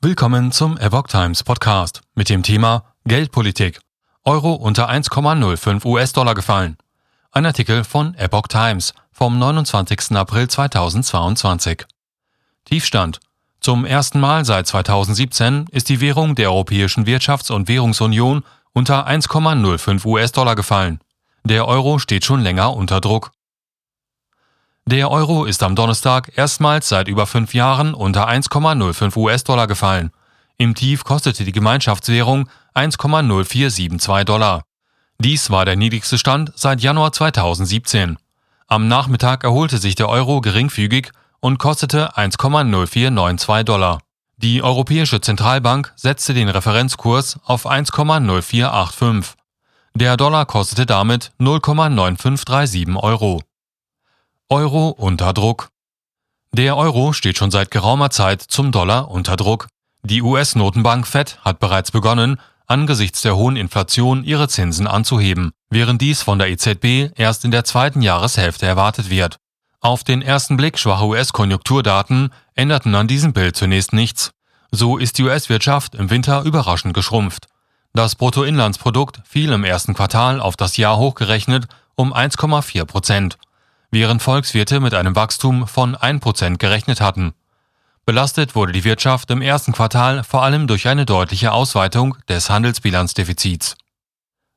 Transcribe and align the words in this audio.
Willkommen 0.00 0.52
zum 0.52 0.78
Epoch 0.78 1.08
Times 1.08 1.42
Podcast 1.42 2.02
mit 2.14 2.28
dem 2.28 2.44
Thema 2.44 2.84
Geldpolitik. 3.04 3.80
Euro 4.22 4.52
unter 4.52 4.88
1,05 4.88 5.84
US-Dollar 5.84 6.36
gefallen. 6.36 6.76
Ein 7.32 7.46
Artikel 7.46 7.82
von 7.82 8.14
Epoch 8.14 8.46
Times 8.46 8.94
vom 9.10 9.40
29. 9.40 10.12
April 10.12 10.46
2022. 10.46 11.84
Tiefstand. 12.64 13.18
Zum 13.58 13.84
ersten 13.84 14.20
Mal 14.20 14.44
seit 14.44 14.68
2017 14.68 15.66
ist 15.72 15.88
die 15.88 16.00
Währung 16.00 16.36
der 16.36 16.52
Europäischen 16.52 17.04
Wirtschafts- 17.04 17.50
und 17.50 17.66
Währungsunion 17.66 18.44
unter 18.72 19.08
1,05 19.08 20.06
US-Dollar 20.06 20.54
gefallen. 20.54 21.00
Der 21.42 21.66
Euro 21.66 21.98
steht 21.98 22.24
schon 22.24 22.42
länger 22.42 22.72
unter 22.72 23.00
Druck. 23.00 23.32
Der 24.90 25.10
Euro 25.10 25.44
ist 25.44 25.62
am 25.62 25.76
Donnerstag 25.76 26.32
erstmals 26.34 26.88
seit 26.88 27.08
über 27.08 27.26
fünf 27.26 27.52
Jahren 27.52 27.92
unter 27.92 28.26
1,05 28.26 29.18
US-Dollar 29.18 29.66
gefallen. 29.66 30.12
Im 30.56 30.74
Tief 30.74 31.04
kostete 31.04 31.44
die 31.44 31.52
Gemeinschaftswährung 31.52 32.48
1,0472 32.74 34.24
Dollar. 34.24 34.62
Dies 35.18 35.50
war 35.50 35.66
der 35.66 35.76
niedrigste 35.76 36.16
Stand 36.16 36.52
seit 36.54 36.80
Januar 36.80 37.12
2017. 37.12 38.16
Am 38.66 38.88
Nachmittag 38.88 39.44
erholte 39.44 39.76
sich 39.76 39.94
der 39.94 40.08
Euro 40.08 40.40
geringfügig 40.40 41.10
und 41.40 41.58
kostete 41.58 42.16
1,0492 42.16 43.64
Dollar. 43.64 44.00
Die 44.38 44.62
Europäische 44.62 45.20
Zentralbank 45.20 45.92
setzte 45.96 46.32
den 46.32 46.48
Referenzkurs 46.48 47.38
auf 47.44 47.66
1,0485. 47.66 49.34
Der 49.94 50.16
Dollar 50.16 50.46
kostete 50.46 50.86
damit 50.86 51.32
0,9537 51.38 52.96
Euro. 52.96 53.42
Euro 54.50 54.88
unter 54.88 55.34
Druck. 55.34 55.68
Der 56.52 56.78
Euro 56.78 57.12
steht 57.12 57.36
schon 57.36 57.50
seit 57.50 57.70
geraumer 57.70 58.08
Zeit 58.08 58.40
zum 58.40 58.72
Dollar 58.72 59.10
unter 59.10 59.36
Druck. 59.36 59.68
Die 60.02 60.22
US-Notenbank 60.22 61.06
Fed 61.06 61.38
hat 61.44 61.58
bereits 61.58 61.90
begonnen, 61.90 62.40
angesichts 62.66 63.20
der 63.20 63.36
hohen 63.36 63.56
Inflation 63.56 64.24
ihre 64.24 64.48
Zinsen 64.48 64.86
anzuheben, 64.86 65.50
während 65.68 66.00
dies 66.00 66.22
von 66.22 66.38
der 66.38 66.48
EZB 66.48 67.10
erst 67.18 67.44
in 67.44 67.50
der 67.50 67.64
zweiten 67.64 68.00
Jahreshälfte 68.00 68.64
erwartet 68.64 69.10
wird. 69.10 69.36
Auf 69.80 70.02
den 70.02 70.22
ersten 70.22 70.56
Blick 70.56 70.78
schwache 70.78 71.04
US-Konjunkturdaten 71.04 72.32
änderten 72.54 72.94
an 72.94 73.06
diesem 73.06 73.34
Bild 73.34 73.54
zunächst 73.54 73.92
nichts. 73.92 74.30
So 74.70 74.96
ist 74.96 75.18
die 75.18 75.24
US-Wirtschaft 75.24 75.94
im 75.94 76.08
Winter 76.08 76.44
überraschend 76.44 76.94
geschrumpft. 76.94 77.48
Das 77.92 78.14
Bruttoinlandsprodukt 78.14 79.20
fiel 79.28 79.52
im 79.52 79.64
ersten 79.64 79.92
Quartal 79.92 80.40
auf 80.40 80.56
das 80.56 80.78
Jahr 80.78 80.96
hochgerechnet 80.96 81.68
um 81.96 82.14
1,4 82.14 82.86
Prozent 82.86 83.36
während 83.90 84.22
Volkswirte 84.22 84.80
mit 84.80 84.94
einem 84.94 85.16
Wachstum 85.16 85.66
von 85.66 85.96
1% 85.96 86.58
gerechnet 86.58 87.00
hatten. 87.00 87.32
Belastet 88.04 88.54
wurde 88.54 88.72
die 88.72 88.84
Wirtschaft 88.84 89.30
im 89.30 89.42
ersten 89.42 89.72
Quartal 89.72 90.24
vor 90.24 90.42
allem 90.42 90.66
durch 90.66 90.88
eine 90.88 91.04
deutliche 91.04 91.52
Ausweitung 91.52 92.16
des 92.28 92.48
Handelsbilanzdefizits. 92.48 93.76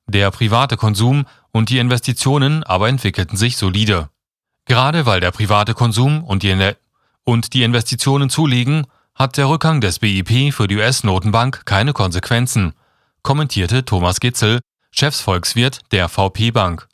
Der 0.07 0.31
private 0.31 0.77
Konsum 0.77 1.25
und 1.51 1.69
die 1.69 1.79
Investitionen 1.79 2.63
aber 2.63 2.89
entwickelten 2.89 3.37
sich 3.37 3.57
solide. 3.57 4.09
Gerade 4.65 5.05
weil 5.05 5.19
der 5.19 5.31
private 5.31 5.73
Konsum 5.73 6.23
und 6.23 6.43
die, 6.43 6.73
und 7.23 7.53
die 7.53 7.63
Investitionen 7.63 8.29
zulegen, 8.29 8.87
hat 9.15 9.37
der 9.37 9.49
Rückgang 9.49 9.81
des 9.81 9.99
BIP 9.99 10.53
für 10.53 10.67
die 10.67 10.77
US-Notenbank 10.77 11.65
keine 11.65 11.93
Konsequenzen, 11.93 12.73
kommentierte 13.21 13.85
Thomas 13.85 14.19
Gitzel, 14.19 14.61
Chefsvolkswirt 14.91 15.79
der 15.91 16.09
VP 16.09 16.51
Bank. 16.51 16.87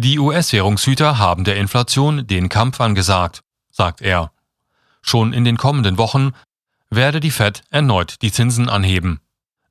Die 0.00 0.20
US-Währungshüter 0.20 1.18
haben 1.18 1.42
der 1.42 1.56
Inflation 1.56 2.24
den 2.24 2.48
Kampf 2.48 2.80
angesagt, 2.80 3.40
sagt 3.72 4.00
er. 4.00 4.30
Schon 5.02 5.32
in 5.32 5.44
den 5.44 5.56
kommenden 5.56 5.98
Wochen 5.98 6.34
werde 6.88 7.18
die 7.18 7.32
Fed 7.32 7.62
erneut 7.70 8.22
die 8.22 8.30
Zinsen 8.30 8.68
anheben. 8.68 9.18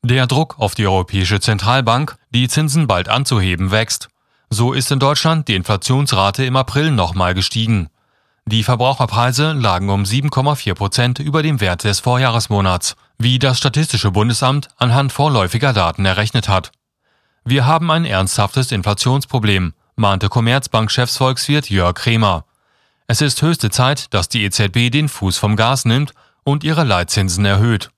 Der 0.03 0.27
Druck 0.27 0.59
auf 0.59 0.75
die 0.75 0.85
Europäische 0.85 1.39
Zentralbank, 1.39 2.17
die 2.31 2.49
Zinsen 2.49 2.87
bald 2.87 3.07
anzuheben, 3.07 3.71
wächst. 3.71 4.09
So 4.49 4.73
ist 4.73 4.91
in 4.91 4.99
Deutschland 4.99 5.47
die 5.47 5.55
Inflationsrate 5.55 6.43
im 6.43 6.57
April 6.57 6.91
nochmal 6.91 7.33
gestiegen. 7.33 7.87
Die 8.45 8.63
Verbraucherpreise 8.63 9.53
lagen 9.53 9.89
um 9.89 10.03
7,4 10.03 10.73
Prozent 10.73 11.19
über 11.19 11.41
dem 11.41 11.61
Wert 11.61 11.85
des 11.85 12.01
Vorjahresmonats, 12.01 12.97
wie 13.17 13.39
das 13.39 13.59
Statistische 13.59 14.11
Bundesamt 14.11 14.67
anhand 14.75 15.13
vorläufiger 15.13 15.71
Daten 15.71 16.03
errechnet 16.03 16.49
hat. 16.49 16.71
Wir 17.45 17.65
haben 17.65 17.89
ein 17.91 18.03
ernsthaftes 18.03 18.73
Inflationsproblem, 18.73 19.73
mahnte 19.97 20.29
Commerzbank-Chefsvolkswirt 20.29 21.69
Jörg 21.69 21.95
Kremer. 21.95 22.45
Es 23.07 23.21
ist 23.21 23.41
höchste 23.41 23.71
Zeit, 23.71 24.13
dass 24.13 24.29
die 24.29 24.43
EZB 24.43 24.91
den 24.91 25.09
Fuß 25.09 25.37
vom 25.37 25.55
Gas 25.55 25.85
nimmt 25.85 26.13
und 26.43 26.63
ihre 26.63 26.83
Leitzinsen 26.83 27.45
erhöht. 27.45 27.89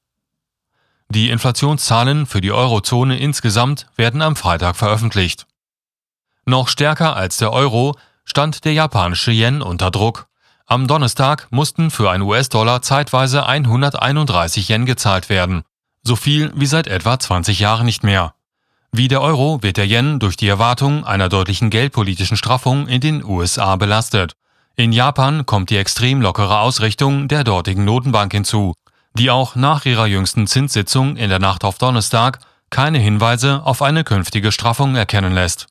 Die 1.10 1.30
Inflationszahlen 1.30 2.26
für 2.26 2.40
die 2.40 2.52
Eurozone 2.52 3.20
insgesamt 3.20 3.88
werden 3.96 4.22
am 4.22 4.36
Freitag 4.36 4.76
veröffentlicht. 4.76 5.46
Noch 6.46 6.68
stärker 6.68 7.16
als 7.16 7.38
der 7.38 7.52
Euro 7.52 7.98
stand 8.24 8.64
der 8.64 8.74
japanische 8.74 9.32
Yen 9.32 9.62
unter 9.62 9.92
Druck. 9.92 10.28
Am 10.68 10.88
Donnerstag 10.88 11.48
mussten 11.50 11.92
für 11.92 12.10
ein 12.12 12.22
US-Dollar 12.22 12.82
zeitweise 12.82 13.46
131 13.46 14.70
Yen 14.70 14.86
gezahlt 14.86 15.30
werden, 15.30 15.64
so 16.04 16.16
viel 16.16 16.52
wie 16.56 16.68
seit 16.68 16.88
etwa 16.88 17.20
20 17.20 17.60
Jahren 17.60 17.86
nicht 17.86 18.04
mehr. 18.04 18.36
Wie 18.92 19.08
der 19.08 19.22
Euro 19.22 19.62
wird 19.62 19.78
der 19.78 19.86
Yen 19.86 20.20
durch 20.20 20.36
die 20.36 20.48
Erwartung 20.48 21.06
einer 21.06 21.30
deutlichen 21.30 21.70
geldpolitischen 21.70 22.38
Straffung 22.38 22.88
in 22.88 23.02
den 23.02 23.24
USA 23.24 23.76
belastet. 23.76 24.34
In 24.76 24.92
Japan 24.92 25.46
kommt 25.46 25.70
die 25.70 25.78
extrem 25.78 26.22
lockere 26.22 26.60
Ausrichtung 26.60 27.28
der 27.28 27.44
dortigen 27.44 27.86
Notenbank 27.86 28.32
hinzu, 28.32 28.74
die 29.14 29.30
auch 29.30 29.56
nach 29.56 29.86
ihrer 29.86 30.08
jüngsten 30.08 30.48
Zinssitzung 30.48 31.18
in 31.18 31.30
der 31.30 31.40
Nacht 31.40 31.64
auf 31.64 31.78
Donnerstag 31.78 32.40
keine 32.72 32.98
Hinweise 32.98 33.62
auf 33.64 33.82
eine 33.82 34.04
künftige 34.04 34.52
Straffung 34.52 34.96
erkennen 34.96 35.34
lässt. 35.34 35.68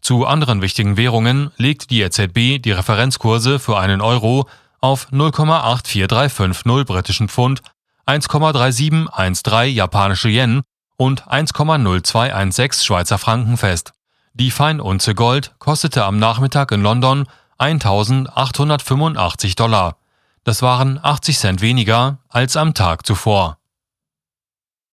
Zu 0.00 0.26
anderen 0.26 0.62
wichtigen 0.62 0.96
Währungen 0.96 1.50
legt 1.56 1.90
die 1.90 2.00
EZB 2.00 2.62
die 2.62 2.72
Referenzkurse 2.72 3.58
für 3.58 3.78
einen 3.78 4.00
Euro 4.00 4.48
auf 4.80 5.08
0,84350 5.10 6.84
britischen 6.84 7.28
Pfund, 7.28 7.60
1,3713 8.06 9.64
japanische 9.64 10.28
Yen 10.28 10.62
und 10.96 11.24
1,0216 11.28 12.84
Schweizer 12.84 13.18
Franken 13.18 13.56
fest. 13.56 13.92
Die 14.34 14.50
Feinunze 14.50 15.14
Gold 15.14 15.54
kostete 15.58 16.04
am 16.04 16.18
Nachmittag 16.18 16.72
in 16.72 16.82
London 16.82 17.26
1885 17.58 19.56
Dollar. 19.56 19.96
Das 20.44 20.62
waren 20.62 20.98
80 21.02 21.38
Cent 21.38 21.60
weniger 21.60 22.18
als 22.28 22.56
am 22.56 22.74
Tag 22.74 23.06
zuvor. 23.06 23.58